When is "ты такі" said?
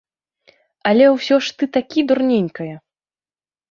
1.59-1.99